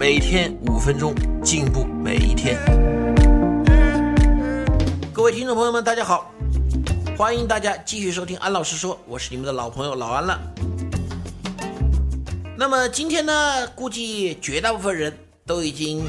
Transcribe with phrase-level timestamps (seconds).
[0.00, 1.14] 每天五分钟，
[1.44, 2.56] 进步每一天。
[5.12, 6.32] 各位听众朋友们，大家好，
[7.18, 10.40] 欢迎大家继续收听安老师说，我是你们的老朋友老安了。
[12.56, 15.14] 那么今天呢，估计绝大部分人
[15.44, 16.02] 都已经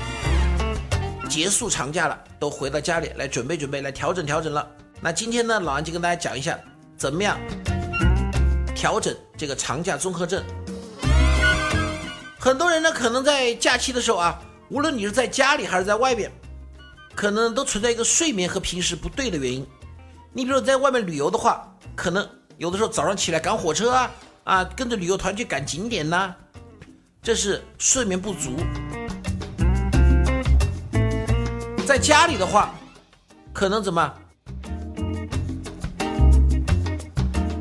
[1.27, 4.65] 结束长假了，都回到家里来准备准备，来调整调整了。
[5.01, 6.57] 那今天呢，老安就跟大家讲一下，
[6.95, 7.37] 怎么样
[8.73, 10.41] 调整这个长假综合症。
[12.43, 16.31] 很多人呢，可能在假期的时候啊，无论你是在家里还是在外边，
[17.13, 19.63] 可能都存在一个睡眠和平时不对的原因。
[20.33, 24.11] 你比如在外面旅游的话，可能有的时候早上起来赶火车啊，
[24.43, 26.33] 啊，跟着旅游团去赶景点呐，
[27.21, 28.55] 这是睡眠不足。
[31.85, 32.73] 在家里的话，
[33.53, 34.13] 可能怎么？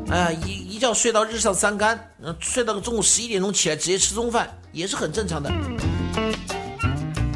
[0.09, 5.51] 哎呀，一一觉睡到日上三竿，嗯，睡到中午十一点钟起来直接吃中饭也是很正常的。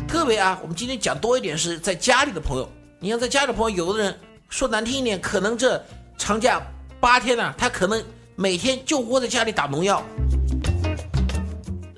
[0.08, 2.68] 特别啊，我们今天讲多一点是在家里的朋友。
[3.00, 5.80] 你像在家里的朋友，有的人说难听一点，可能这
[6.18, 6.60] 长假
[7.00, 8.04] 八天呢，他可能
[8.36, 10.04] 每天就窝在家里打农药。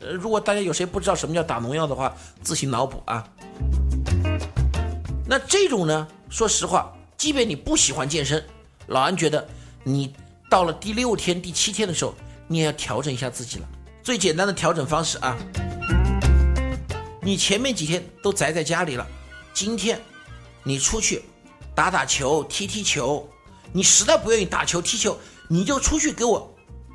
[0.01, 3.25] 呃，如果大家有谁不知道什么叫打农药的话，自行脑补啊。
[5.25, 8.43] 那这种呢，说实话，即便你不喜欢健身，
[8.87, 9.47] 老安觉得
[9.85, 10.13] 你。
[10.49, 12.13] 到了第六天、第七天的时候，
[12.47, 13.67] 你也要调整一下自己了。
[14.01, 15.37] 最简单的调整方式啊，
[17.21, 19.05] 你前面几天都宅在家里了，
[19.53, 19.99] 今天
[20.63, 21.23] 你出去
[21.75, 23.27] 打打球、踢踢球。
[23.73, 26.49] 你实在不愿意打球、踢球，你就出去给我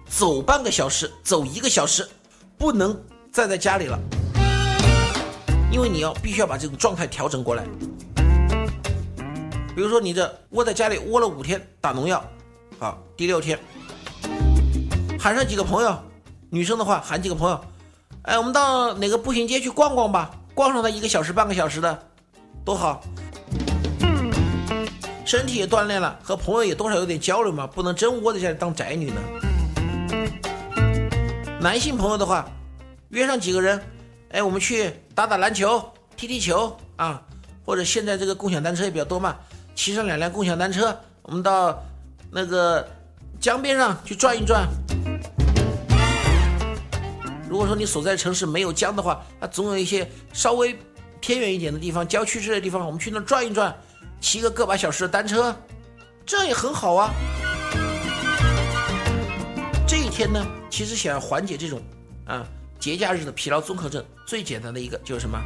[0.09, 2.09] 走半个小时、走一个小时，
[2.57, 2.99] 不能
[3.31, 4.01] 再在家里了，
[5.71, 7.67] 因为你要必须要把这种状态调整过来。
[9.77, 12.25] 比如说，你这窝在家里窝了五天，打农药。
[12.83, 13.57] 好，第六天，
[15.17, 15.97] 喊上几个朋友，
[16.51, 17.65] 女生的话喊几个朋友，
[18.23, 21.97] 哎，我们到哪个步行街去逛逛吧，逛上它一个小时半个小时的，
[22.65, 23.01] 多好，
[25.25, 29.21] 身体也锻炼了，和朋友也多少有点交流嘛，不能真窝在家里当宅女呢。
[31.61, 32.45] 男性朋友的话，
[33.11, 33.81] 约上几个人，
[34.31, 35.81] 哎，我们去打打篮球，
[36.17, 37.23] 踢踢球啊，
[37.65, 39.37] 或者现在这个共享单车也比较多嘛，
[39.77, 41.81] 骑上两辆共享单车，我们到。
[42.35, 42.89] 那个
[43.39, 44.67] 江边上去转一转。
[47.47, 50.75] 如果说你所在城市没有江的话，那总有一些稍微
[51.21, 53.77] 偏远一点的地方、郊区之类的地方，我们去那转一转，
[54.19, 55.55] 骑个个把小时的单车，
[56.25, 57.11] 这样也很好啊。
[59.87, 61.83] 这一天呢，其实想要缓解这种
[62.25, 62.47] 啊
[62.81, 65.39] 节假日的疲劳综合症，最简单的一个就是什么？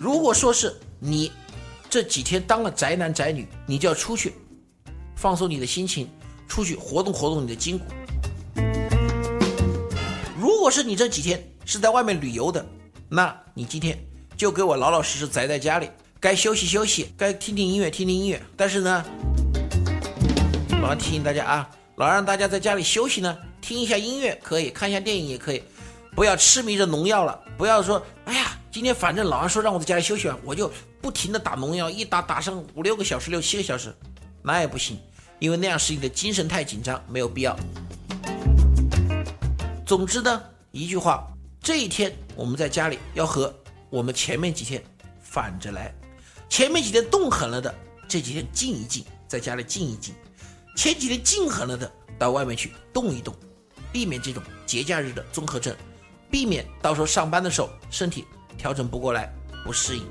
[0.00, 1.30] 如果说是你。
[1.94, 4.34] 这几天当了宅男宅女，你就要出去
[5.14, 6.10] 放松你的心情，
[6.48, 7.84] 出去活动活动你的筋骨。
[10.36, 12.66] 如果是你这几天是在外面旅游的，
[13.08, 13.96] 那你今天
[14.36, 15.88] 就给我老老实实宅在家里，
[16.18, 18.42] 该休息休息，该听听音乐听听音乐。
[18.56, 19.04] 但是呢，
[20.82, 25.62] 老要提醒大家啊，老让大家在家里休息呢，听一下音乐可以，看一下电影也可以，
[26.16, 28.43] 不要痴迷着农药了，不要说，哎呀。
[28.74, 30.68] 今天反正老安说让我在家里休息完，我就
[31.00, 33.94] 不停的打农药，一打打上五六个小时、六七个小时，
[34.42, 34.98] 那也不行，
[35.38, 37.56] 因为那样使你的精神太紧张，没有必要。
[39.86, 40.42] 总之呢，
[40.72, 41.24] 一句话，
[41.62, 43.54] 这一天我们在家里要和
[43.90, 44.82] 我们前面几天
[45.22, 45.94] 反着来，
[46.48, 47.72] 前面几天动狠了的，
[48.08, 50.12] 这几天静一静，在家里静一静；
[50.76, 53.32] 前几天静狠了的，到外面去动一动，
[53.92, 55.72] 避免这种节假日的综合症，
[56.28, 58.24] 避免到时候上班的时候身体。
[58.56, 59.32] 调整不过来，
[59.64, 60.06] 不适应。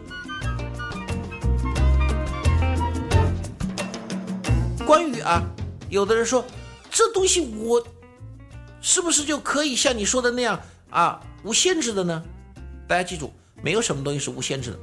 [4.85, 5.41] 关于啊，
[5.89, 6.45] 有的人说
[6.91, 7.81] 这东西我
[8.81, 10.59] 是不是就可以像你说的那样
[10.89, 12.21] 啊，无限制的呢？
[12.87, 14.79] 大家记住，没有什么东西是无限制的。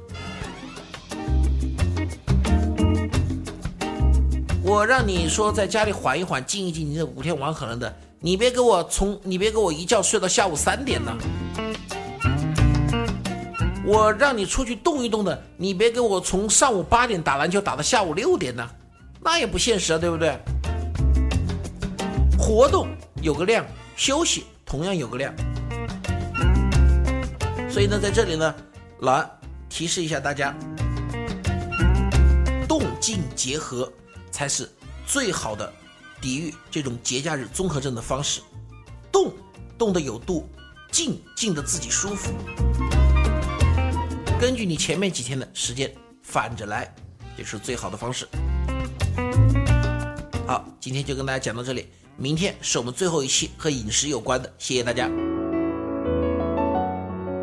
[4.63, 11.15] 我让你说在家里缓一缓、静一静，你这五天玩狠了的，你别给我从，你别给我一觉睡到下午三点呢。
[13.91, 18.65] 我让你出去动一动的，你别给我从上午八点打篮球打到下午六点呢，
[19.19, 20.33] 那也不现实啊，对不对？
[22.39, 22.87] 活动
[23.21, 23.65] 有个量，
[23.97, 25.33] 休息同样有个量。
[27.69, 28.55] 所以呢，在这里呢，
[28.99, 29.29] 老安
[29.67, 30.55] 提示一下大家，
[32.69, 33.91] 动静结合
[34.31, 34.71] 才是
[35.05, 35.69] 最好的
[36.21, 38.39] 抵御这种节假日综合症的方式。
[39.11, 39.33] 动
[39.77, 40.47] 动的有度，
[40.93, 42.31] 静静的自己舒服。
[44.41, 45.93] 根据你前面几天的时间
[46.23, 46.91] 反着来，
[47.37, 48.27] 也是最好的方式。
[50.47, 51.85] 好，今天就跟大家讲到这里，
[52.17, 55.07] 明天是我们最后一期和饮食有关的，谢谢大家。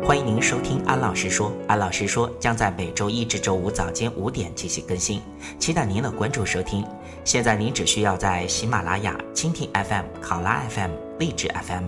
[0.03, 5.21] 欢迎您收听安老师说，安老师说将在每周一至周五早间五点进行更新，
[5.57, 6.85] 期待您的关注收听。
[7.23, 11.87] 现在您只需要在喜马拉雅、蜻蜓 FM、考拉 FM、荔枝 FM、